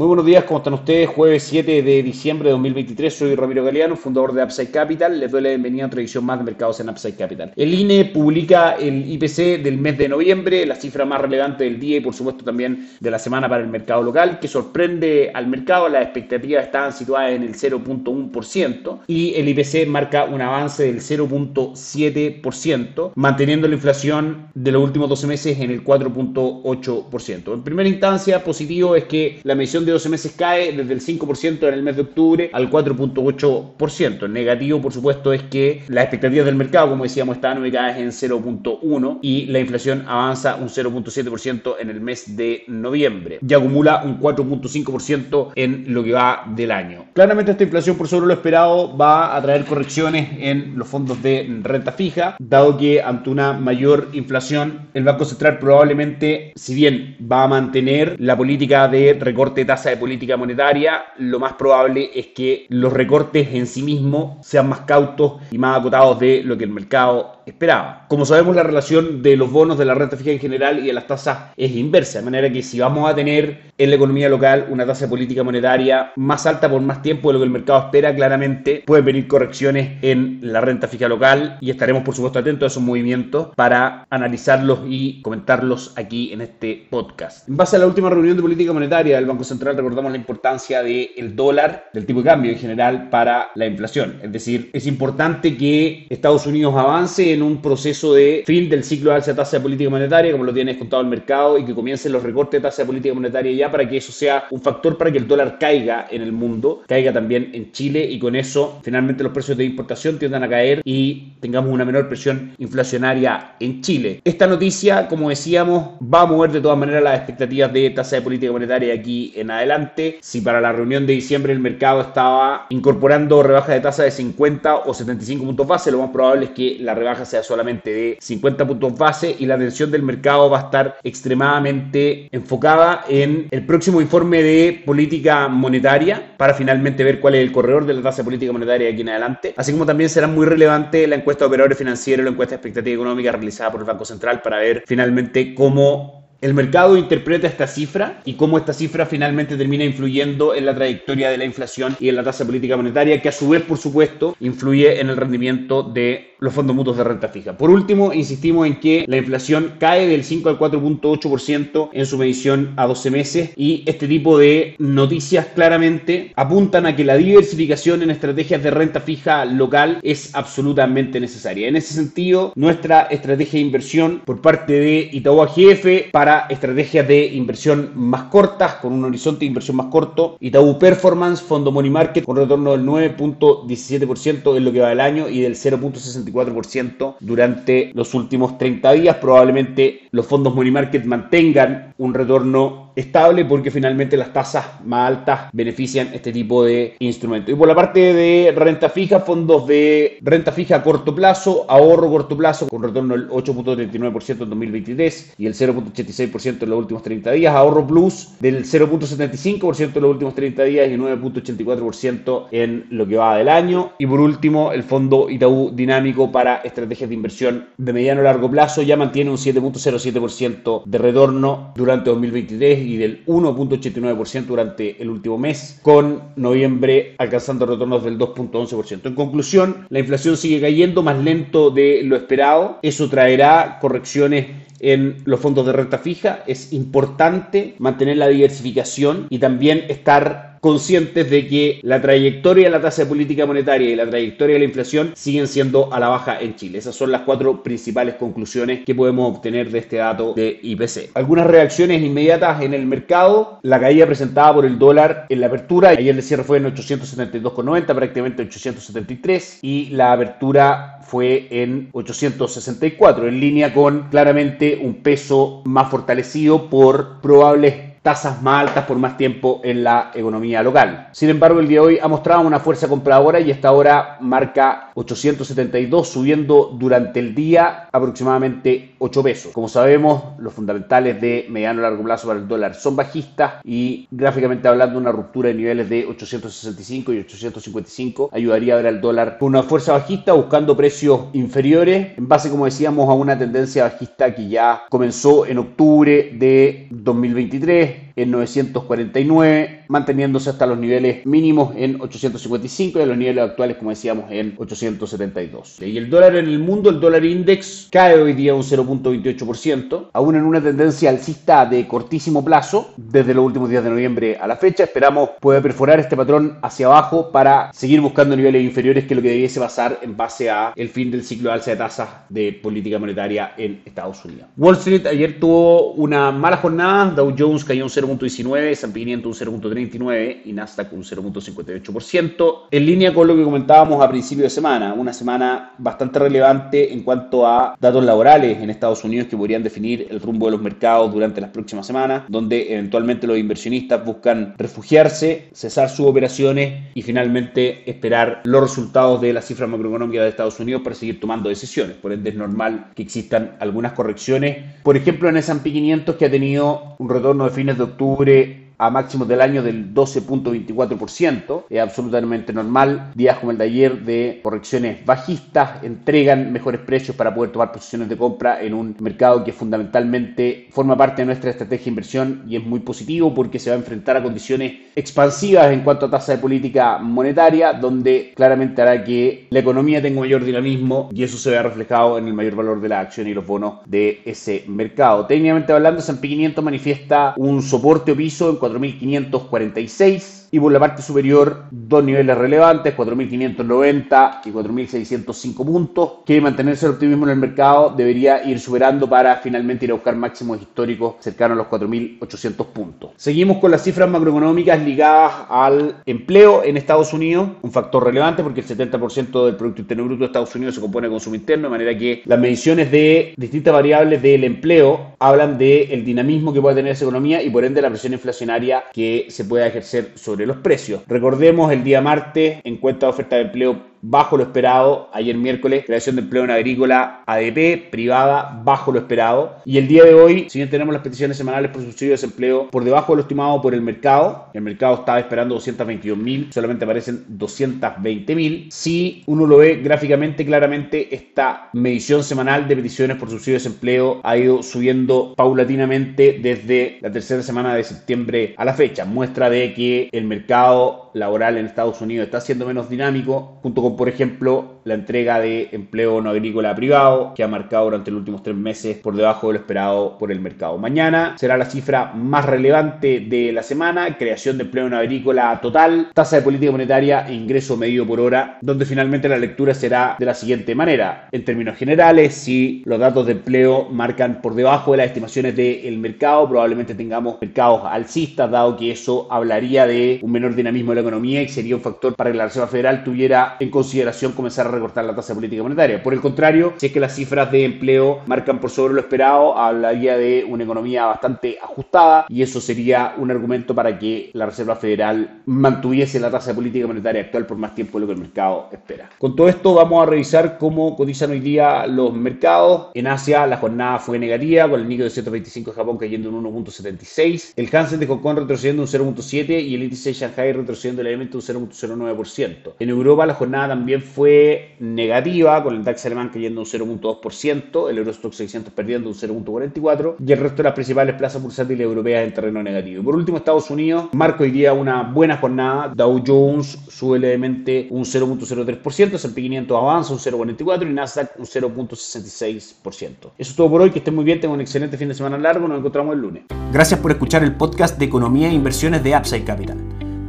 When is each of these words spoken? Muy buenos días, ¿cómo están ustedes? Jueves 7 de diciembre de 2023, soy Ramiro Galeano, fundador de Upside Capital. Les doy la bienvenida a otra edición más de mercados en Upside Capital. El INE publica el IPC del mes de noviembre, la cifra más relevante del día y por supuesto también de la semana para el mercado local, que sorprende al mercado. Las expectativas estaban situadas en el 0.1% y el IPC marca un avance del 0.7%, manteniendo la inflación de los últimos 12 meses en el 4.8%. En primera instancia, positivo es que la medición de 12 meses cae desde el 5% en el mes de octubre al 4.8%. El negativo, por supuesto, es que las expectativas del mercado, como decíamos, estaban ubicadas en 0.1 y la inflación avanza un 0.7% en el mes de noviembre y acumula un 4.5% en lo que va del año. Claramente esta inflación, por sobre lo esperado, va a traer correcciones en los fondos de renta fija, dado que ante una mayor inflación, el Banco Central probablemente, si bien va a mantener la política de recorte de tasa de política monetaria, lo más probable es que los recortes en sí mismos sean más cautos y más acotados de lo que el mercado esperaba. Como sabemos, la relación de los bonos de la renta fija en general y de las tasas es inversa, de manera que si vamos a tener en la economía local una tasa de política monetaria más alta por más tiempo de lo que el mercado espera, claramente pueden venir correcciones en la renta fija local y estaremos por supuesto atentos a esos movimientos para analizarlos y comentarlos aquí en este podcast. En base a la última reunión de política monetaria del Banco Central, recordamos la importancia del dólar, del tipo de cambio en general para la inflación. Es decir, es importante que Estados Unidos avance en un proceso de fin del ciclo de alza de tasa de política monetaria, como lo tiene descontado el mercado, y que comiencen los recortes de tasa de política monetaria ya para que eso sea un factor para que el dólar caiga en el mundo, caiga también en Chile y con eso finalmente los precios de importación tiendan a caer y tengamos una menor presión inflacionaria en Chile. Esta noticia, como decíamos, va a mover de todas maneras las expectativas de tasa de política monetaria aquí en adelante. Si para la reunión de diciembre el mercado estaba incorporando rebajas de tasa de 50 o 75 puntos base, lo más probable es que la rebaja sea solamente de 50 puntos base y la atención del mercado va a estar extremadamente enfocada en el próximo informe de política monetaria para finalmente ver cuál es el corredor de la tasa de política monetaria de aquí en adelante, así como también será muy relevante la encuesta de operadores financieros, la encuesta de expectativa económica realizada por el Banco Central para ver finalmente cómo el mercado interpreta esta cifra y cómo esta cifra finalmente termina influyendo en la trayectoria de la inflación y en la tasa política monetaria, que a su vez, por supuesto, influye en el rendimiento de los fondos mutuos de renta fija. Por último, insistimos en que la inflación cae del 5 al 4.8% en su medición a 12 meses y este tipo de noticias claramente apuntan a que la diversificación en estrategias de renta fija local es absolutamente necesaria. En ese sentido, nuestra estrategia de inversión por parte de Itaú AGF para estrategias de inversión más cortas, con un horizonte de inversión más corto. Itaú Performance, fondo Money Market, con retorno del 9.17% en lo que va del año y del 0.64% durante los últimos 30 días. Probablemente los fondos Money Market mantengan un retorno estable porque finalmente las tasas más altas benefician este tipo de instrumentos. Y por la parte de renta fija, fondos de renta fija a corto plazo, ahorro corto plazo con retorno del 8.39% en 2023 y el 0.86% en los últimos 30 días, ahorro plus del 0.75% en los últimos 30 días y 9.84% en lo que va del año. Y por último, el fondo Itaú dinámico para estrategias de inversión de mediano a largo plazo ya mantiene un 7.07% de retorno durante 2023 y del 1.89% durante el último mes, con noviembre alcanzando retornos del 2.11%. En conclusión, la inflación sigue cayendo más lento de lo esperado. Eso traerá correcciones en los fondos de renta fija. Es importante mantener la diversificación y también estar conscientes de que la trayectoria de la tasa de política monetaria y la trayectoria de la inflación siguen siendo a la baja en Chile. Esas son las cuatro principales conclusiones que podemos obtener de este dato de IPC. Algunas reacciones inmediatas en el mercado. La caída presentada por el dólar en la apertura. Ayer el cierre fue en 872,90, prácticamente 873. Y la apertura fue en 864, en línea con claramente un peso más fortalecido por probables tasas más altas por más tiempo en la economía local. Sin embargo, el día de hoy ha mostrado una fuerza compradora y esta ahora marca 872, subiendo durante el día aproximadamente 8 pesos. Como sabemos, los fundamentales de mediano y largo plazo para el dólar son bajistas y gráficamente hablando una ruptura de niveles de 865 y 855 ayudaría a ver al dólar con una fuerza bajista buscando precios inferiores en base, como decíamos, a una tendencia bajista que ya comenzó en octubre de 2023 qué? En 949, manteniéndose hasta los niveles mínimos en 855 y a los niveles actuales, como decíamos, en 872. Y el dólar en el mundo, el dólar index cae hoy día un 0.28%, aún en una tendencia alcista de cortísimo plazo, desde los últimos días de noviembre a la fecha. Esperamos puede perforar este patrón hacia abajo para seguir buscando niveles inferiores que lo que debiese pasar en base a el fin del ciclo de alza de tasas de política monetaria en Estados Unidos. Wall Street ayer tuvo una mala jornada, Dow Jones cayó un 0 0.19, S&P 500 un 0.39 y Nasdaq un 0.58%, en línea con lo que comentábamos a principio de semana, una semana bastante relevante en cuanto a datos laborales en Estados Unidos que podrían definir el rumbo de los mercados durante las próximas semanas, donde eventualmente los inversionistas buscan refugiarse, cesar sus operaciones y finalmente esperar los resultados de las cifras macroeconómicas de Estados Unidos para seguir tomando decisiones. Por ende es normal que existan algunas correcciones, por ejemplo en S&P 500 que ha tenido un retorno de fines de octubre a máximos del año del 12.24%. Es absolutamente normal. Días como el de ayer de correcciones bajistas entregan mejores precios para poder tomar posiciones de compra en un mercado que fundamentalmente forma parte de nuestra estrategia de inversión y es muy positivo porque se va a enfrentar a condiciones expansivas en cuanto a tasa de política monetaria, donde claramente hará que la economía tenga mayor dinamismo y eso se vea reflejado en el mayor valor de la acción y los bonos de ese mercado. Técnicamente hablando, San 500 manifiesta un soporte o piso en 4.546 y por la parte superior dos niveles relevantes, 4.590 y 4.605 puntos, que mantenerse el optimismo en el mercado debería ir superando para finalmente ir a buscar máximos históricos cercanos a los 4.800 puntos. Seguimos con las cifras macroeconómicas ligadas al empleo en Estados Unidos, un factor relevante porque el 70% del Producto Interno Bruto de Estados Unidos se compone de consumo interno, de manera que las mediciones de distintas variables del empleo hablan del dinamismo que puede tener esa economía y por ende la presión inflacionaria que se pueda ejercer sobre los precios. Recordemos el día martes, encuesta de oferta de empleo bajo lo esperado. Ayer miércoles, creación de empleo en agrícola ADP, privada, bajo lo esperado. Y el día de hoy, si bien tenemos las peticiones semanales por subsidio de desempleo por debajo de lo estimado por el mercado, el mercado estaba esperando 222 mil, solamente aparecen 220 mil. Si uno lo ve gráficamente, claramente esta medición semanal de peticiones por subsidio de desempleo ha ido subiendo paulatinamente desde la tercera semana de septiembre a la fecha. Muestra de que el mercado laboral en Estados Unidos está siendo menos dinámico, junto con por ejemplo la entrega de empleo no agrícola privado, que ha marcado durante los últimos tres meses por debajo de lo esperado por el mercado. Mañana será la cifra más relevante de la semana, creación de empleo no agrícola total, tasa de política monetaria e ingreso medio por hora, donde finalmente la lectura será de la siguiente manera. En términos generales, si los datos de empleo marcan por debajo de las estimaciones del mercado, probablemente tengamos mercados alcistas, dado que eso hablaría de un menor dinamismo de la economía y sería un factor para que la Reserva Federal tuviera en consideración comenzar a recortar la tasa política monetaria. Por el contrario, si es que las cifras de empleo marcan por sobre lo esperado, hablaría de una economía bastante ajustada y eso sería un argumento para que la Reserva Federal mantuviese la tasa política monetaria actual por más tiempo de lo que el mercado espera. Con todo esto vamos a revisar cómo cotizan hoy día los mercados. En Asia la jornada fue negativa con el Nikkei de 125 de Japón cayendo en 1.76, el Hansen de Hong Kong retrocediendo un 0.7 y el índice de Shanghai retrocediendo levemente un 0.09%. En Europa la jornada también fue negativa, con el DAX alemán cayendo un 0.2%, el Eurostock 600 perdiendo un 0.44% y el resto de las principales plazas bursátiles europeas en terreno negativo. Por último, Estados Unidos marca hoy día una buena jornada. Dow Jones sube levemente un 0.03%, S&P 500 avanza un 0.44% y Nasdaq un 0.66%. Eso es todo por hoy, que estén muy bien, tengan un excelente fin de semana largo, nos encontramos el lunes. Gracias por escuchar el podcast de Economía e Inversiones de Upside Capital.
Muy 0.00 0.06
buenos 0.06 0.24
días, 0.24 0.44
¿cómo 0.44 0.60
están 0.60 0.72
ustedes? 0.72 1.10
Jueves 1.10 1.42
7 1.42 1.82
de 1.82 2.02
diciembre 2.02 2.48
de 2.48 2.52
2023, 2.52 3.14
soy 3.14 3.34
Ramiro 3.34 3.62
Galeano, 3.62 3.96
fundador 3.96 4.32
de 4.32 4.42
Upside 4.42 4.70
Capital. 4.70 5.20
Les 5.20 5.30
doy 5.30 5.42
la 5.42 5.50
bienvenida 5.50 5.84
a 5.84 5.88
otra 5.88 6.00
edición 6.00 6.24
más 6.24 6.38
de 6.38 6.44
mercados 6.44 6.80
en 6.80 6.88
Upside 6.88 7.16
Capital. 7.16 7.52
El 7.54 7.74
INE 7.74 8.06
publica 8.06 8.76
el 8.76 9.12
IPC 9.12 9.62
del 9.62 9.76
mes 9.76 9.98
de 9.98 10.08
noviembre, 10.08 10.64
la 10.64 10.76
cifra 10.76 11.04
más 11.04 11.20
relevante 11.20 11.64
del 11.64 11.78
día 11.78 11.98
y 11.98 12.00
por 12.00 12.14
supuesto 12.14 12.42
también 12.42 12.88
de 12.98 13.10
la 13.10 13.18
semana 13.18 13.46
para 13.46 13.62
el 13.62 13.68
mercado 13.68 14.02
local, 14.02 14.38
que 14.40 14.48
sorprende 14.48 15.32
al 15.34 15.48
mercado. 15.48 15.86
Las 15.90 16.04
expectativas 16.04 16.64
estaban 16.64 16.94
situadas 16.94 17.32
en 17.32 17.42
el 17.42 17.54
0.1% 17.54 19.00
y 19.06 19.34
el 19.34 19.50
IPC 19.50 19.86
marca 19.86 20.24
un 20.24 20.40
avance 20.40 20.84
del 20.84 21.02
0.7%, 21.02 23.12
manteniendo 23.16 23.68
la 23.68 23.74
inflación 23.74 24.48
de 24.54 24.72
los 24.72 24.82
últimos 24.82 25.10
12 25.10 25.26
meses 25.26 25.60
en 25.60 25.70
el 25.70 25.84
4.8%. 25.84 27.52
En 27.52 27.62
primera 27.62 27.86
instancia, 27.86 28.42
positivo 28.42 28.96
es 28.96 29.04
que 29.04 29.40
la 29.42 29.54
medición 29.54 29.84
de 29.84 29.89
12 29.92 30.08
meses 30.08 30.34
cae 30.36 30.72
desde 30.72 30.92
el 30.92 31.00
5% 31.00 31.68
en 31.68 31.74
el 31.74 31.82
mes 31.82 31.96
de 31.96 32.02
octubre 32.02 32.50
al 32.52 32.70
4.8%. 32.70 34.22
El 34.24 34.32
negativo, 34.32 34.80
por 34.80 34.92
supuesto, 34.92 35.32
es 35.32 35.42
que 35.44 35.82
las 35.88 36.04
expectativas 36.04 36.46
del 36.46 36.56
mercado, 36.56 36.90
como 36.90 37.04
decíamos, 37.04 37.36
estaban 37.36 37.60
ubicadas 37.60 37.98
en 37.98 38.08
0.1 38.08 39.18
y 39.22 39.46
la 39.46 39.58
inflación 39.58 40.04
avanza 40.06 40.56
un 40.56 40.68
0.7% 40.68 41.76
en 41.80 41.90
el 41.90 42.00
mes 42.00 42.36
de 42.36 42.64
noviembre 42.68 43.38
y 43.46 43.54
acumula 43.54 44.02
un 44.04 44.20
4.5% 44.20 45.52
en 45.54 45.92
lo 45.92 46.04
que 46.04 46.12
va 46.12 46.44
del 46.54 46.70
año. 46.70 47.06
Claramente 47.14 47.52
esta 47.52 47.64
inflación, 47.64 47.96
por 47.96 48.08
sobre 48.08 48.26
lo 48.26 48.32
esperado, 48.32 48.96
va 48.96 49.36
a 49.36 49.42
traer 49.42 49.64
correcciones 49.64 50.28
en 50.38 50.78
los 50.78 50.88
fondos 50.88 51.22
de 51.22 51.60
renta 51.62 51.92
fija, 51.92 52.36
dado 52.38 52.76
que 52.76 53.02
ante 53.02 53.30
una 53.30 53.52
mayor 53.52 54.08
inflación, 54.12 54.88
el 54.94 55.04
Banco 55.04 55.24
Central 55.24 55.58
probablemente, 55.58 56.52
si 56.54 56.74
bien 56.74 57.16
va 57.20 57.44
a 57.44 57.48
mantener 57.48 58.16
la 58.18 58.36
política 58.36 58.88
de 58.88 59.14
recorte 59.18 59.62
de 59.62 59.66
tasa 59.66 59.79
de 59.88 59.96
política 59.96 60.36
monetaria, 60.36 61.06
lo 61.16 61.38
más 61.38 61.54
probable 61.54 62.10
es 62.14 62.28
que 62.28 62.66
los 62.68 62.92
recortes 62.92 63.48
en 63.54 63.66
sí 63.66 63.82
mismos 63.82 64.46
sean 64.46 64.68
más 64.68 64.80
cautos 64.80 65.40
y 65.50 65.56
más 65.56 65.78
acotados 65.78 66.18
de 66.20 66.42
lo 66.44 66.58
que 66.58 66.64
el 66.64 66.70
mercado 66.70 67.39
esperaba. 67.50 68.06
Como 68.08 68.24
sabemos, 68.24 68.56
la 68.56 68.62
relación 68.62 69.22
de 69.22 69.36
los 69.36 69.50
bonos 69.50 69.78
de 69.78 69.84
la 69.84 69.94
renta 69.94 70.16
fija 70.16 70.30
en 70.30 70.38
general 70.38 70.78
y 70.78 70.86
de 70.86 70.92
las 70.92 71.06
tasas 71.06 71.52
es 71.56 71.70
inversa, 71.72 72.18
de 72.18 72.24
manera 72.24 72.52
que 72.52 72.62
si 72.62 72.80
vamos 72.80 73.08
a 73.08 73.14
tener 73.14 73.70
en 73.76 73.90
la 73.90 73.96
economía 73.96 74.28
local 74.28 74.66
una 74.70 74.86
tasa 74.86 75.06
de 75.06 75.10
política 75.10 75.42
monetaria 75.42 76.12
más 76.16 76.46
alta 76.46 76.68
por 76.68 76.80
más 76.80 77.02
tiempo 77.02 77.28
de 77.28 77.34
lo 77.34 77.38
que 77.40 77.44
el 77.44 77.50
mercado 77.50 77.80
espera, 77.80 78.14
claramente 78.14 78.82
pueden 78.86 79.04
venir 79.04 79.26
correcciones 79.28 79.98
en 80.02 80.40
la 80.42 80.60
renta 80.60 80.88
fija 80.88 81.08
local 81.08 81.58
y 81.60 81.70
estaremos 81.70 82.02
por 82.02 82.14
supuesto 82.14 82.38
atentos 82.38 82.66
a 82.66 82.70
esos 82.72 82.82
movimientos 82.82 83.48
para 83.56 84.06
analizarlos 84.10 84.80
y 84.86 85.22
comentarlos 85.22 85.92
aquí 85.96 86.32
en 86.32 86.42
este 86.42 86.86
podcast. 86.90 87.48
En 87.48 87.56
base 87.56 87.76
a 87.76 87.78
la 87.78 87.86
última 87.86 88.10
reunión 88.10 88.36
de 88.36 88.42
política 88.42 88.72
monetaria 88.72 89.16
del 89.16 89.26
Banco 89.26 89.44
Central, 89.44 89.76
recordamos 89.76 90.12
la 90.12 90.18
importancia 90.18 90.82
del 90.82 91.34
dólar, 91.34 91.90
del 91.92 92.06
tipo 92.06 92.20
de 92.20 92.28
cambio 92.28 92.52
en 92.52 92.58
general 92.58 93.08
para 93.10 93.50
la 93.54 93.66
inflación. 93.66 94.18
Es 94.22 94.32
decir, 94.32 94.70
es 94.72 94.86
importante 94.86 95.56
que 95.56 96.06
Estados 96.10 96.46
Unidos 96.46 96.74
avance 96.76 97.32
en 97.32 97.39
un 97.42 97.62
proceso 97.62 98.14
de 98.14 98.42
fin 98.46 98.68
del 98.68 98.84
ciclo 98.84 99.10
de 99.10 99.16
alza 99.16 99.32
de 99.32 99.36
tasa 99.36 99.58
de 99.58 99.62
política 99.62 99.90
monetaria, 99.90 100.32
como 100.32 100.44
lo 100.44 100.52
tiene 100.52 100.72
descontado 100.72 101.02
el 101.02 101.08
mercado, 101.08 101.58
y 101.58 101.64
que 101.64 101.74
comiencen 101.74 102.12
los 102.12 102.22
recortes 102.22 102.60
de 102.60 102.68
tasa 102.68 102.82
de 102.82 102.86
política 102.86 103.14
monetaria 103.14 103.52
ya 103.52 103.70
para 103.70 103.88
que 103.88 103.96
eso 103.96 104.12
sea 104.12 104.44
un 104.50 104.60
factor 104.60 104.96
para 104.96 105.10
que 105.10 105.18
el 105.18 105.28
dólar 105.28 105.58
caiga 105.58 106.06
en 106.10 106.22
el 106.22 106.32
mundo, 106.32 106.82
caiga 106.86 107.12
también 107.12 107.50
en 107.52 107.72
Chile 107.72 108.04
y 108.04 108.18
con 108.18 108.36
eso 108.36 108.80
finalmente 108.82 109.22
los 109.22 109.32
precios 109.32 109.56
de 109.56 109.64
importación 109.64 110.18
tiendan 110.18 110.42
a 110.42 110.48
caer 110.48 110.82
y 110.84 111.32
tengamos 111.40 111.72
una 111.72 111.84
menor 111.84 112.08
presión 112.08 112.52
inflacionaria 112.58 113.56
en 113.60 113.80
Chile. 113.82 114.20
Esta 114.24 114.46
noticia, 114.46 115.08
como 115.08 115.28
decíamos, 115.28 115.90
va 116.02 116.22
a 116.22 116.26
mover 116.26 116.52
de 116.52 116.60
todas 116.60 116.78
maneras 116.78 117.02
las 117.02 117.16
expectativas 117.16 117.72
de 117.72 117.90
tasa 117.90 118.16
de 118.16 118.22
política 118.22 118.52
monetaria 118.52 118.94
aquí 118.94 119.32
en 119.36 119.50
adelante. 119.50 120.18
Si 120.20 120.40
para 120.40 120.60
la 120.60 120.72
reunión 120.72 121.06
de 121.06 121.14
diciembre 121.14 121.52
el 121.52 121.60
mercado 121.60 122.00
estaba 122.00 122.66
incorporando 122.70 123.42
rebajas 123.42 123.74
de 123.74 123.80
tasa 123.80 124.02
de 124.04 124.10
50 124.10 124.76
o 124.76 124.94
75 124.94 125.44
puntos 125.44 125.66
base, 125.66 125.90
lo 125.90 125.98
más 125.98 126.10
probable 126.10 126.46
es 126.46 126.50
que 126.52 126.78
la 126.80 126.94
rebaja 126.94 127.24
sea 127.30 127.42
solamente 127.42 127.92
de 127.92 128.18
50 128.20 128.66
puntos 128.66 128.98
base 128.98 129.34
y 129.38 129.46
la 129.46 129.54
atención 129.54 129.90
del 129.90 130.02
mercado 130.02 130.50
va 130.50 130.58
a 130.58 130.62
estar 130.62 130.96
extremadamente 131.02 132.28
enfocada 132.32 133.04
en 133.08 133.48
el 133.50 133.64
próximo 133.64 134.00
informe 134.00 134.42
de 134.42 134.82
política 134.84 135.48
monetaria 135.48 136.34
para 136.36 136.54
finalmente 136.54 137.04
ver 137.04 137.20
cuál 137.20 137.36
es 137.36 137.42
el 137.42 137.52
corredor 137.52 137.86
de 137.86 137.94
la 137.94 138.02
tasa 138.02 138.18
de 138.18 138.24
política 138.24 138.52
monetaria 138.52 138.88
de 138.88 138.92
aquí 138.92 139.02
en 139.02 139.10
adelante, 139.10 139.54
así 139.56 139.72
como 139.72 139.86
también 139.86 140.10
será 140.10 140.26
muy 140.26 140.46
relevante 140.46 141.06
la 141.06 141.16
encuesta 141.16 141.44
de 141.44 141.48
operadores 141.48 141.78
financieros, 141.78 142.24
la 142.24 142.30
encuesta 142.30 142.54
de 142.54 142.56
expectativa 142.56 142.94
económica 142.94 143.32
realizada 143.32 143.70
por 143.70 143.80
el 143.80 143.86
Banco 143.86 144.04
Central 144.04 144.42
para 144.42 144.58
ver 144.58 144.82
finalmente 144.86 145.54
cómo 145.54 146.19
el 146.40 146.54
mercado 146.54 146.96
interpreta 146.96 147.46
esta 147.46 147.66
cifra 147.66 148.22
y 148.24 148.34
cómo 148.34 148.56
esta 148.56 148.72
cifra 148.72 149.04
finalmente 149.04 149.56
termina 149.56 149.84
influyendo 149.84 150.54
en 150.54 150.64
la 150.64 150.74
trayectoria 150.74 151.30
de 151.30 151.38
la 151.38 151.44
inflación 151.44 151.96
y 152.00 152.08
en 152.08 152.16
la 152.16 152.22
tasa 152.22 152.46
política 152.46 152.76
monetaria, 152.76 153.20
que 153.20 153.28
a 153.28 153.32
su 153.32 153.48
vez, 153.50 153.62
por 153.62 153.76
supuesto, 153.76 154.36
influye 154.40 155.00
en 155.00 155.10
el 155.10 155.16
rendimiento 155.16 155.82
de 155.82 156.30
los 156.38 156.54
fondos 156.54 156.74
mutuos 156.74 156.96
de 156.96 157.04
renta 157.04 157.28
fija. 157.28 157.56
Por 157.56 157.68
último, 157.68 158.14
insistimos 158.14 158.66
en 158.66 158.80
que 158.80 159.04
la 159.06 159.18
inflación 159.18 159.74
cae 159.78 160.08
del 160.08 160.24
5 160.24 160.48
al 160.48 160.58
4.8% 160.58 161.90
en 161.92 162.06
su 162.06 162.16
medición 162.16 162.72
a 162.76 162.86
12 162.86 163.10
meses 163.10 163.50
y 163.56 163.82
este 163.86 164.08
tipo 164.08 164.38
de 164.38 164.74
noticias 164.78 165.48
claramente 165.54 166.32
apuntan 166.36 166.86
a 166.86 166.96
que 166.96 167.04
la 167.04 167.16
diversificación 167.16 168.02
en 168.02 168.10
estrategias 168.10 168.62
de 168.62 168.70
renta 168.70 169.00
fija 169.00 169.44
local 169.44 170.00
es 170.02 170.34
absolutamente 170.34 171.20
necesaria. 171.20 171.68
En 171.68 171.76
ese 171.76 171.92
sentido, 171.92 172.52
nuestra 172.56 173.02
estrategia 173.02 173.58
de 173.58 173.66
inversión 173.66 174.22
por 174.24 174.40
parte 174.40 174.72
de 174.72 175.10
Itaú 175.12 175.42
AGF 175.42 176.10
para 176.10 176.29
estrategias 176.48 177.06
de 177.06 177.26
inversión 177.26 177.92
más 177.94 178.24
cortas, 178.24 178.76
con 178.76 178.92
un 178.92 179.04
horizonte 179.04 179.40
de 179.40 179.46
inversión 179.46 179.76
más 179.76 179.86
corto. 179.86 180.36
Itaú 180.40 180.78
Performance, 180.78 181.42
fondo 181.42 181.72
Money 181.72 181.90
Market, 181.90 182.24
con 182.24 182.36
retorno 182.36 182.72
del 182.72 182.84
9.17% 182.84 184.56
en 184.56 184.64
lo 184.64 184.72
que 184.72 184.80
va 184.80 184.90
del 184.90 185.00
año 185.00 185.28
y 185.28 185.40
del 185.40 185.54
0.64% 185.54 187.16
durante 187.20 187.90
los 187.94 188.14
últimos 188.14 188.58
30 188.58 188.92
días. 188.92 189.16
Probablemente 189.16 190.08
los 190.10 190.26
fondos 190.26 190.54
Money 190.54 190.72
Market 190.72 191.04
mantengan 191.04 191.94
un 191.98 192.14
retorno 192.14 192.90
estable 192.96 193.44
porque 193.44 193.70
finalmente 193.70 194.16
las 194.16 194.32
tasas 194.32 194.66
más 194.84 195.08
altas 195.08 195.50
benefician 195.52 196.10
este 196.12 196.32
tipo 196.32 196.64
de 196.64 196.96
instrumentos. 196.98 197.52
Y 197.52 197.56
por 197.56 197.68
la 197.68 197.74
parte 197.74 198.12
de 198.12 198.52
renta 198.56 198.88
fija, 198.88 199.20
fondos 199.20 199.66
de 199.66 200.18
renta 200.22 200.52
fija 200.52 200.76
a 200.76 200.82
corto 200.82 201.14
plazo, 201.14 201.66
ahorro 201.68 202.10
corto 202.10 202.36
plazo 202.36 202.68
con 202.68 202.82
retorno 202.82 203.14
del 203.14 203.28
8.39% 203.28 204.42
en 204.42 204.50
2023 204.50 205.34
y 205.38 205.46
el 205.46 205.54
0.86% 205.54 206.19
en 206.24 206.70
los 206.70 206.78
últimos 206.78 207.02
30 207.02 207.32
días, 207.32 207.54
ahorro 207.54 207.86
plus 207.86 208.28
del 208.40 208.64
0.75% 208.64 209.96
en 209.96 210.02
los 210.02 210.10
últimos 210.10 210.34
30 210.34 210.64
días 210.64 210.88
y 210.88 210.94
9.84% 210.94 212.46
en 212.50 212.86
lo 212.90 213.06
que 213.06 213.16
va 213.16 213.36
del 213.36 213.48
año. 213.48 213.92
Y 213.98 214.06
por 214.06 214.20
último, 214.20 214.72
el 214.72 214.82
fondo 214.82 215.28
Itaú 215.30 215.70
dinámico 215.74 216.30
para 216.30 216.56
estrategias 216.56 217.08
de 217.08 217.14
inversión 217.14 217.66
de 217.76 217.92
mediano 217.92 218.20
a 218.20 218.24
largo 218.24 218.50
plazo 218.50 218.82
ya 218.82 218.96
mantiene 218.96 219.30
un 219.30 219.36
7.07% 219.36 220.84
de 220.84 220.98
retorno 220.98 221.72
durante 221.74 222.10
2023 222.10 222.78
y 222.80 222.96
del 222.96 223.24
1.89% 223.26 224.44
durante 224.46 225.00
el 225.00 225.10
último 225.10 225.38
mes, 225.38 225.78
con 225.82 226.22
noviembre 226.36 227.14
alcanzando 227.18 227.66
retornos 227.66 228.04
del 228.04 228.18
2.11%. 228.18 229.06
En 229.06 229.14
conclusión, 229.14 229.86
la 229.88 229.98
inflación 229.98 230.36
sigue 230.36 230.60
cayendo 230.60 231.02
más 231.02 231.18
lento 231.22 231.70
de 231.70 232.02
lo 232.02 232.16
esperado. 232.16 232.78
Eso 232.82 233.08
traerá 233.08 233.78
correcciones 233.80 234.69
en 234.80 235.22
los 235.24 235.40
fondos 235.40 235.66
de 235.66 235.72
renta 235.72 235.98
fija. 235.98 236.42
Es 236.46 236.72
importante 236.72 237.74
mantener 237.78 238.16
la 238.16 238.28
diversificación 238.28 239.26
y 239.30 239.38
también 239.38 239.84
estar 239.88 240.49
conscientes 240.60 241.30
de 241.30 241.46
que 241.46 241.80
la 241.82 242.00
trayectoria 242.00 242.64
de 242.66 242.70
la 242.70 242.80
tasa 242.80 243.02
de 243.02 243.08
política 243.08 243.46
monetaria 243.46 243.90
y 243.90 243.96
la 243.96 244.08
trayectoria 244.08 244.54
de 244.54 244.60
la 244.60 244.64
inflación 244.66 245.12
siguen 245.16 245.46
siendo 245.46 245.92
a 245.92 245.98
la 245.98 246.08
baja 246.08 246.40
en 246.40 246.54
Chile. 246.56 246.78
Esas 246.78 246.94
son 246.94 247.10
las 247.10 247.22
cuatro 247.22 247.62
principales 247.62 248.14
conclusiones 248.16 248.84
que 248.84 248.94
podemos 248.94 249.34
obtener 249.34 249.70
de 249.70 249.78
este 249.78 249.96
dato 249.96 250.34
de 250.34 250.58
IPC. 250.62 251.10
Algunas 251.14 251.46
reacciones 251.46 252.02
inmediatas 252.02 252.62
en 252.62 252.74
el 252.74 252.86
mercado. 252.86 253.58
La 253.62 253.80
caída 253.80 254.06
presentada 254.06 254.54
por 254.54 254.66
el 254.66 254.78
dólar 254.78 255.26
en 255.28 255.40
la 255.40 255.46
apertura. 255.46 255.90
Ayer 255.90 256.14
el 256.14 256.22
cierre 256.22 256.44
fue 256.44 256.58
en 256.58 256.64
872,90, 256.64 257.94
prácticamente 257.94 258.42
873. 258.42 259.58
Y 259.62 259.86
la 259.90 260.12
apertura 260.12 260.98
fue 261.02 261.48
en 261.50 261.88
864, 261.92 263.26
en 263.26 263.40
línea 263.40 263.74
con 263.74 264.08
claramente 264.10 264.78
un 264.80 265.02
peso 265.02 265.62
más 265.64 265.90
fortalecido 265.90 266.70
por 266.70 267.20
probables 267.20 267.89
tasas 268.02 268.40
más 268.42 268.68
altas 268.68 268.84
por 268.86 268.98
más 268.98 269.16
tiempo 269.16 269.60
en 269.62 269.84
la 269.84 270.10
economía 270.14 270.62
local. 270.62 271.08
Sin 271.12 271.28
embargo, 271.28 271.60
el 271.60 271.68
día 271.68 271.80
de 271.80 271.86
hoy 271.86 271.98
ha 272.00 272.08
mostrado 272.08 272.46
una 272.46 272.60
fuerza 272.60 272.88
compradora 272.88 273.40
y 273.40 273.50
esta 273.50 273.68
ahora 273.68 274.16
marca 274.20 274.90
872, 274.94 276.08
subiendo 276.08 276.76
durante 276.78 277.20
el 277.20 277.34
día 277.34 277.88
aproximadamente 277.92 278.94
8 278.98 279.22
pesos. 279.22 279.52
Como 279.52 279.68
sabemos, 279.68 280.38
los 280.38 280.52
fundamentales 280.52 281.20
de 281.20 281.46
mediano 281.50 281.80
y 281.80 281.82
largo 281.82 282.02
plazo 282.02 282.28
para 282.28 282.40
el 282.40 282.48
dólar 282.48 282.74
son 282.74 282.96
bajistas 282.96 283.54
y 283.64 284.08
gráficamente 284.10 284.68
hablando 284.68 284.98
una 284.98 285.12
ruptura 285.12 285.48
de 285.48 285.54
niveles 285.54 285.88
de 285.88 286.06
865 286.06 287.12
y 287.12 287.18
855 287.20 288.30
ayudaría 288.32 288.74
a 288.74 288.76
ver 288.78 288.86
al 288.86 289.00
dólar 289.00 289.38
con 289.38 289.48
una 289.48 289.62
fuerza 289.62 289.92
bajista 289.92 290.32
buscando 290.32 290.76
precios 290.76 291.26
inferiores 291.32 292.16
en 292.16 292.28
base, 292.28 292.50
como 292.50 292.64
decíamos, 292.64 293.08
a 293.08 293.12
una 293.12 293.38
tendencia 293.38 293.84
bajista 293.84 294.34
que 294.34 294.48
ya 294.48 294.82
comenzó 294.88 295.46
en 295.46 295.58
octubre 295.58 296.30
de 296.34 296.88
2023 296.90 297.89
qué? 297.90 298.09
En 298.16 298.30
949, 298.30 299.84
manteniéndose 299.88 300.50
hasta 300.50 300.66
los 300.66 300.78
niveles 300.78 301.26
mínimos 301.26 301.74
en 301.76 302.00
855 302.00 302.98
y 302.98 303.02
a 303.02 303.06
los 303.06 303.16
niveles 303.16 303.44
actuales, 303.44 303.76
como 303.76 303.90
decíamos, 303.90 304.30
en 304.30 304.54
872. 304.56 305.80
Y 305.80 305.96
el 305.96 306.10
dólar 306.10 306.36
en 306.36 306.46
el 306.46 306.58
mundo, 306.58 306.90
el 306.90 307.00
dólar 307.00 307.24
index 307.24 307.88
cae 307.90 308.20
hoy 308.20 308.32
día 308.32 308.54
un 308.54 308.62
0.28%, 308.62 310.08
aún 310.12 310.36
en 310.36 310.44
una 310.44 310.60
tendencia 310.60 311.10
alcista 311.10 311.66
de 311.66 311.86
cortísimo 311.86 312.44
plazo, 312.44 312.92
desde 312.96 313.34
los 313.34 313.44
últimos 313.44 313.70
días 313.70 313.84
de 313.84 313.90
noviembre 313.90 314.36
a 314.40 314.46
la 314.46 314.56
fecha. 314.56 314.84
Esperamos 314.84 315.30
puede 315.40 315.60
perforar 315.60 316.00
este 316.00 316.16
patrón 316.16 316.58
hacia 316.62 316.86
abajo 316.86 317.30
para 317.32 317.72
seguir 317.72 318.00
buscando 318.00 318.36
niveles 318.36 318.62
inferiores 318.62 319.06
que 319.06 319.14
lo 319.14 319.22
que 319.22 319.30
debiese 319.30 319.60
pasar 319.60 319.98
en 320.02 320.16
base 320.16 320.50
a 320.50 320.72
el 320.76 320.88
fin 320.88 321.10
del 321.10 321.24
ciclo 321.24 321.50
de 321.50 321.54
alza 321.54 321.70
de 321.70 321.76
tasas 321.76 322.08
de 322.28 322.52
política 322.52 322.98
monetaria 322.98 323.52
en 323.56 323.82
Estados 323.84 324.24
Unidos. 324.24 324.48
Wall 324.56 324.76
Street 324.76 325.06
ayer 325.06 325.38
tuvo 325.40 325.92
una 325.92 326.30
mala 326.30 326.56
jornada, 326.56 327.10
Dow 327.10 327.34
Jones 327.36 327.64
cayó 327.64 327.84
un 327.84 327.90
0 327.90 328.09
0.19, 328.18 328.70
S&P 328.70 329.00
500 329.00 329.40
un 329.40 329.60
0.39 329.60 330.42
y 330.44 330.52
Nasdaq 330.52 330.92
un 330.92 331.02
0.58%, 331.02 332.54
en 332.70 332.86
línea 332.86 333.14
con 333.14 333.26
lo 333.26 333.36
que 333.36 333.42
comentábamos 333.42 334.02
a 334.02 334.08
principio 334.08 334.44
de 334.44 334.50
semana, 334.50 334.94
una 334.94 335.12
semana 335.12 335.74
bastante 335.78 336.18
relevante 336.18 336.92
en 336.92 337.02
cuanto 337.02 337.46
a 337.46 337.76
datos 337.80 338.04
laborales 338.04 338.58
en 338.58 338.70
Estados 338.70 339.04
Unidos 339.04 339.28
que 339.28 339.36
podrían 339.36 339.62
definir 339.62 340.06
el 340.10 340.20
rumbo 340.20 340.46
de 340.46 340.52
los 340.52 340.62
mercados 340.62 341.12
durante 341.12 341.40
las 341.40 341.50
próximas 341.50 341.86
semanas, 341.86 342.24
donde 342.28 342.72
eventualmente 342.72 343.26
los 343.26 343.38
inversionistas 343.38 344.04
buscan 344.04 344.54
refugiarse, 344.56 345.48
cesar 345.52 345.88
sus 345.88 346.06
operaciones 346.06 346.90
y 346.94 347.02
finalmente 347.02 347.88
esperar 347.90 348.40
los 348.44 348.62
resultados 348.62 349.20
de 349.20 349.32
las 349.32 349.46
cifras 349.46 349.68
macroeconómicas 349.68 350.24
de 350.24 350.28
Estados 350.30 350.60
Unidos 350.60 350.82
para 350.82 350.94
seguir 350.94 351.20
tomando 351.20 351.48
decisiones. 351.48 351.96
Por 351.96 352.12
ende 352.12 352.30
es 352.30 352.36
normal 352.36 352.90
que 352.94 353.02
existan 353.02 353.56
algunas 353.60 353.92
correcciones, 353.92 354.58
por 354.82 354.96
ejemplo 354.96 355.28
en 355.28 355.36
S&P 355.36 355.72
500 355.72 356.16
que 356.16 356.26
ha 356.26 356.30
tenido 356.30 356.94
un 356.98 357.08
retorno 357.08 357.44
de 357.44 357.50
fines 357.50 357.78
de 357.78 357.84
octubre 357.90 358.69
a 358.80 358.88
máximos 358.88 359.28
del 359.28 359.42
año 359.42 359.62
del 359.62 359.92
12.24%. 359.92 361.64
Es 361.68 361.80
absolutamente 361.80 362.50
normal. 362.52 363.12
Días 363.14 363.38
como 363.38 363.52
el 363.52 363.58
de 363.58 363.64
ayer 363.64 364.00
de 364.00 364.40
correcciones 364.42 365.04
bajistas 365.04 365.82
entregan 365.82 366.50
mejores 366.50 366.80
precios 366.80 367.14
para 367.14 367.34
poder 367.34 367.52
tomar 367.52 367.72
posiciones 367.72 368.08
de 368.08 368.16
compra 368.16 368.62
en 368.62 368.72
un 368.72 368.96
mercado 369.00 369.44
que 369.44 369.52
fundamentalmente 369.52 370.68
forma 370.70 370.96
parte 370.96 371.20
de 371.20 371.26
nuestra 371.26 371.50
estrategia 371.50 371.84
de 371.84 371.90
inversión 371.90 372.42
y 372.48 372.56
es 372.56 372.64
muy 372.64 372.80
positivo 372.80 373.34
porque 373.34 373.58
se 373.58 373.68
va 373.68 373.76
a 373.76 373.78
enfrentar 373.78 374.16
a 374.16 374.22
condiciones 374.22 374.72
expansivas 374.96 375.70
en 375.72 375.82
cuanto 375.82 376.06
a 376.06 376.10
tasa 376.10 376.32
de 376.32 376.38
política 376.38 376.98
monetaria, 376.98 377.74
donde 377.74 378.32
claramente 378.34 378.80
hará 378.80 379.04
que 379.04 379.46
la 379.50 379.58
economía 379.58 380.00
tenga 380.00 380.20
mayor 380.20 380.42
dinamismo 380.42 381.10
y 381.12 381.22
eso 381.22 381.36
se 381.36 381.50
vea 381.50 381.62
reflejado 381.62 382.16
en 382.16 382.28
el 382.28 382.34
mayor 382.34 382.54
valor 382.54 382.80
de 382.80 382.88
la 382.88 383.00
acción 383.00 383.28
y 383.28 383.34
los 383.34 383.46
bonos 383.46 383.80
de 383.84 384.22
ese 384.24 384.64
mercado. 384.68 385.26
Técnicamente 385.26 385.74
hablando, 385.74 386.00
San 386.00 386.18
500 386.18 386.64
manifiesta 386.64 387.34
un 387.36 387.60
soporte 387.60 388.12
o 388.12 388.16
piso 388.16 388.48
en 388.48 388.56
4.546 388.78 390.39
y 390.50 390.58
por 390.58 390.72
la 390.72 390.80
parte 390.80 391.02
superior 391.02 391.64
dos 391.70 392.02
niveles 392.02 392.36
relevantes, 392.36 392.96
4.590 392.96 394.40
y 394.44 394.50
4.605 394.50 395.64
puntos, 395.64 396.12
que 396.26 396.40
mantenerse 396.40 396.86
el 396.86 396.92
optimismo 396.92 397.26
en 397.26 397.32
el 397.32 397.38
mercado 397.38 397.94
debería 397.96 398.44
ir 398.44 398.58
superando 398.58 399.08
para 399.08 399.36
finalmente 399.36 399.84
ir 399.84 399.92
a 399.92 399.94
buscar 399.94 400.16
máximos 400.16 400.60
históricos 400.60 401.16
cercanos 401.20 401.56
a 401.56 401.62
los 401.62 401.66
4.800 401.68 402.66
puntos. 402.66 403.10
Seguimos 403.16 403.58
con 403.58 403.70
las 403.70 403.82
cifras 403.82 404.10
macroeconómicas 404.10 404.82
ligadas 404.82 405.32
al 405.48 405.96
empleo 406.06 406.64
en 406.64 406.76
Estados 406.76 407.12
Unidos, 407.12 407.48
un 407.62 407.70
factor 407.70 408.04
relevante 408.04 408.42
porque 408.42 408.60
el 408.60 408.66
70% 408.66 409.44
del 409.44 409.56
Producto 409.56 409.82
Interno 409.82 410.04
Bruto 410.04 410.20
de 410.20 410.26
Estados 410.26 410.54
Unidos 410.54 410.74
se 410.74 410.80
compone 410.80 411.06
de 411.06 411.12
consumo 411.12 411.36
interno, 411.36 411.68
de 411.68 411.70
manera 411.70 411.96
que 411.96 412.22
las 412.24 412.38
mediciones 412.38 412.90
de 412.90 413.34
distintas 413.36 413.72
variables 413.72 414.20
del 414.22 414.44
empleo 414.44 415.14
hablan 415.18 415.58
del 415.58 416.04
dinamismo 416.04 416.52
que 416.52 416.60
puede 416.60 416.76
tener 416.76 416.92
esa 416.92 417.04
economía 417.04 417.42
y 417.42 417.50
por 417.50 417.64
ende 417.64 417.82
la 417.82 417.90
presión 417.90 418.12
inflacionaria 418.12 418.84
que 418.92 419.26
se 419.28 419.44
pueda 419.44 419.66
ejercer 419.66 420.12
sobre 420.14 420.39
los 420.46 420.58
precios. 420.58 421.02
Recordemos 421.06 421.72
el 421.72 421.84
día 421.84 422.00
martes, 422.00 422.60
encuesta 422.64 423.06
de 423.06 423.10
oferta 423.10 423.36
de 423.36 423.42
empleo 423.42 423.89
bajo 424.02 424.36
lo 424.36 424.44
esperado. 424.44 425.08
Ayer 425.12 425.36
miércoles, 425.36 425.84
creación 425.86 426.16
de 426.16 426.22
empleo 426.22 426.44
en 426.44 426.50
agrícola 426.50 427.22
ADP, 427.26 427.90
privada, 427.90 428.60
bajo 428.64 428.92
lo 428.92 428.98
esperado. 429.00 429.56
Y 429.64 429.78
el 429.78 429.88
día 429.88 430.04
de 430.04 430.14
hoy, 430.14 430.46
si 430.48 430.58
bien 430.58 430.70
tenemos 430.70 430.92
las 430.92 431.02
peticiones 431.02 431.36
semanales 431.36 431.70
por 431.70 431.82
subsidio 431.82 432.10
de 432.10 432.14
desempleo 432.14 432.70
por 432.70 432.84
debajo 432.84 433.12
de 433.12 433.16
lo 433.16 433.22
estimado 433.22 433.60
por 433.60 433.74
el 433.74 433.82
mercado, 433.82 434.46
el 434.54 434.62
mercado 434.62 434.96
estaba 434.96 435.20
esperando 435.20 435.54
222 435.54 436.18
mil, 436.18 436.52
solamente 436.52 436.84
aparecen 436.84 437.24
220 437.28 438.34
mil. 438.34 438.68
Si 438.70 439.22
uno 439.26 439.46
lo 439.46 439.58
ve 439.58 439.76
gráficamente, 439.76 440.44
claramente 440.44 441.14
esta 441.14 441.68
medición 441.72 442.22
semanal 442.22 442.68
de 442.68 442.76
peticiones 442.76 443.16
por 443.16 443.30
subsidio 443.30 443.58
de 443.58 443.64
desempleo 443.64 444.20
ha 444.22 444.36
ido 444.36 444.62
subiendo 444.62 445.34
paulatinamente 445.36 446.38
desde 446.40 446.98
la 447.00 447.10
tercera 447.10 447.42
semana 447.42 447.74
de 447.74 447.84
septiembre 447.84 448.54
a 448.56 448.64
la 448.64 448.74
fecha. 448.74 449.04
Muestra 449.04 449.50
de 449.50 449.74
que 449.74 450.08
el 450.12 450.24
mercado 450.24 451.10
laboral 451.14 451.58
en 451.58 451.66
Estados 451.66 452.00
Unidos 452.00 452.26
está 452.26 452.40
siendo 452.40 452.66
menos 452.66 452.88
dinámico, 452.88 453.58
junto 453.62 453.82
con 453.82 453.89
por 453.96 454.08
ejemplo 454.08 454.79
la 454.90 454.96
entrega 454.96 455.40
de 455.40 455.68
empleo 455.72 456.20
no 456.20 456.30
agrícola 456.30 456.74
privado, 456.74 457.32
que 457.34 457.42
ha 457.42 457.48
marcado 457.48 457.84
durante 457.84 458.10
los 458.10 458.18
últimos 458.18 458.42
tres 458.42 458.56
meses 458.56 458.96
por 458.96 459.14
debajo 459.14 459.46
de 459.46 459.54
lo 459.54 459.58
esperado 459.60 460.18
por 460.18 460.32
el 460.32 460.40
mercado. 460.40 460.78
Mañana 460.78 461.36
será 461.38 461.56
la 461.56 461.64
cifra 461.64 462.12
más 462.12 462.44
relevante 462.44 463.20
de 463.20 463.52
la 463.52 463.62
semana, 463.62 464.18
creación 464.18 464.58
de 464.58 464.64
empleo 464.64 464.88
no 464.88 464.96
agrícola 464.96 465.60
total, 465.60 466.08
tasa 466.12 466.36
de 466.36 466.42
política 466.42 466.72
monetaria 466.72 467.26
e 467.28 467.34
ingreso 467.34 467.76
medio 467.76 468.06
por 468.06 468.20
hora, 468.20 468.58
donde 468.60 468.84
finalmente 468.84 469.28
la 469.28 469.38
lectura 469.38 469.74
será 469.74 470.16
de 470.18 470.26
la 470.26 470.34
siguiente 470.34 470.74
manera. 470.74 471.28
En 471.30 471.44
términos 471.44 471.76
generales, 471.76 472.34
si 472.34 472.82
los 472.84 472.98
datos 472.98 473.26
de 473.26 473.32
empleo 473.32 473.88
marcan 473.90 474.40
por 474.42 474.54
debajo 474.54 474.90
de 474.90 474.98
las 474.98 475.06
estimaciones 475.06 475.54
del 475.54 475.98
mercado, 475.98 476.48
probablemente 476.48 476.96
tengamos 476.96 477.40
mercados 477.40 477.82
alcistas, 477.84 478.50
dado 478.50 478.76
que 478.76 478.90
eso 478.90 479.28
hablaría 479.30 479.86
de 479.86 480.18
un 480.22 480.32
menor 480.32 480.56
dinamismo 480.56 480.90
de 480.90 480.96
la 480.96 481.00
economía 481.02 481.42
y 481.42 481.48
sería 481.48 481.76
un 481.76 481.82
factor 481.82 482.16
para 482.16 482.32
que 482.32 482.38
la 482.38 482.46
Reserva 482.46 482.66
Federal 482.66 483.04
tuviera 483.04 483.56
en 483.60 483.70
consideración 483.70 484.32
comenzar 484.32 484.66
a 484.66 484.70
recortar 484.80 485.04
la 485.04 485.14
tasa 485.14 485.34
política 485.34 485.62
monetaria. 485.62 486.02
Por 486.02 486.14
el 486.14 486.20
contrario, 486.20 486.72
si 486.76 486.86
es 486.86 486.92
que 486.92 487.00
las 487.00 487.14
cifras 487.14 487.52
de 487.52 487.64
empleo 487.64 488.20
marcan 488.26 488.58
por 488.58 488.70
sobre 488.70 488.94
lo 488.94 489.00
esperado, 489.00 489.56
hablaría 489.56 490.16
de 490.16 490.44
una 490.48 490.64
economía 490.64 491.06
bastante 491.06 491.58
ajustada 491.62 492.26
y 492.28 492.42
eso 492.42 492.60
sería 492.60 493.14
un 493.18 493.30
argumento 493.30 493.74
para 493.74 493.98
que 493.98 494.30
la 494.32 494.46
Reserva 494.46 494.76
Federal 494.76 495.42
mantuviese 495.46 496.18
la 496.18 496.30
tasa 496.30 496.54
política 496.54 496.86
monetaria 496.86 497.22
actual 497.22 497.46
por 497.46 497.58
más 497.58 497.74
tiempo 497.74 497.98
de 497.98 498.00
lo 498.00 498.06
que 498.06 498.14
el 498.14 498.20
mercado 498.20 498.68
espera. 498.72 499.10
Con 499.18 499.36
todo 499.36 499.48
esto 499.48 499.74
vamos 499.74 500.02
a 500.02 500.06
revisar 500.06 500.58
cómo 500.58 500.96
cotizan 500.96 501.30
hoy 501.30 501.40
día 501.40 501.86
los 501.86 502.12
mercados. 502.14 502.88
En 502.94 503.06
Asia 503.06 503.46
la 503.46 503.58
jornada 503.58 503.98
fue 503.98 504.18
negativa 504.18 504.68
con 504.68 504.80
el 504.80 504.88
Nikkei 504.88 505.04
de 505.04 505.10
125 505.10 505.70
de 505.70 505.76
Japón 505.76 505.98
cayendo 505.98 506.28
en 506.30 506.36
1.76, 506.36 507.52
el 507.56 507.68
Hansen 507.74 508.00
de 508.00 508.06
Hong 508.06 508.20
Kong 508.20 508.38
retrocediendo 508.38 508.82
un 508.82 508.88
0.7 508.88 509.62
y 509.62 509.74
el 509.74 509.82
índice 509.82 510.10
de 510.10 510.14
Shanghai 510.14 510.52
retrocediendo 510.52 511.02
levemente 511.02 511.36
un 511.36 511.42
0.09%. 511.42 512.74
En 512.78 512.88
Europa 512.88 513.26
la 513.26 513.34
jornada 513.34 513.68
también 513.68 514.02
fue 514.02 514.59
negativa, 514.78 515.62
con 515.62 515.74
el 515.74 515.84
DAX 515.84 516.06
alemán 516.06 516.30
cayendo 516.32 516.60
un 516.60 516.66
0.2%, 516.66 517.90
el 517.90 517.98
Eurostock 517.98 518.32
600 518.32 518.72
perdiendo 518.72 519.08
un 519.08 519.14
0.44% 519.14 520.16
y 520.24 520.32
el 520.32 520.38
resto 520.38 520.58
de 520.58 520.62
las 520.64 520.74
principales 520.74 521.14
plazas 521.16 521.42
bursátiles 521.42 521.84
europeas 521.84 522.24
en 522.24 522.34
terreno 522.34 522.62
negativo. 522.62 523.02
Por 523.02 523.16
último, 523.16 523.38
Estados 523.38 523.70
Unidos 523.70 524.08
marca 524.12 524.44
hoy 524.44 524.50
día 524.50 524.72
una 524.72 525.02
buena 525.02 525.36
jornada. 525.36 525.92
Dow 525.94 526.22
Jones 526.26 526.78
sube 526.88 527.18
levemente 527.18 527.86
un 527.90 528.04
0.03%, 528.04 529.14
S&P 529.14 529.42
500 529.42 529.76
avanza 529.76 530.12
un 530.12 530.18
0.44% 530.18 530.82
y 530.82 530.92
Nasdaq 530.92 531.38
un 531.38 531.46
0.66%. 531.46 533.10
Eso 533.10 533.32
es 533.38 533.56
todo 533.56 533.70
por 533.70 533.82
hoy, 533.82 533.90
que 533.90 533.98
estén 533.98 534.14
muy 534.14 534.24
bien, 534.24 534.40
tengan 534.40 534.54
un 534.56 534.60
excelente 534.60 534.96
fin 534.96 535.08
de 535.08 535.14
semana 535.14 535.38
largo, 535.38 535.68
nos 535.68 535.78
encontramos 535.78 536.14
el 536.14 536.20
lunes. 536.20 536.44
Gracias 536.72 537.00
por 537.00 537.10
escuchar 537.10 537.42
el 537.42 537.54
podcast 537.56 537.98
de 537.98 538.04
Economía 538.04 538.48
e 538.48 538.52
Inversiones 538.52 539.02
de 539.02 539.16
Upside 539.16 539.44
Capital. 539.44 539.99